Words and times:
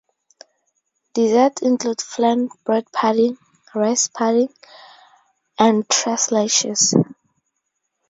Desserts 1.13 1.61
include 1.61 2.01
flan, 2.01 2.49
bread 2.63 2.91
pudding, 2.91 3.37
rice 3.75 4.07
pudding, 4.07 4.51
and 5.59 5.87
tres 5.87 6.29
leches. 6.31 6.95